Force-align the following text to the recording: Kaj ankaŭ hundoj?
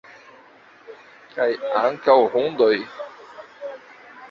Kaj 1.35 1.47
ankaŭ 1.83 2.17
hundoj? 2.33 2.73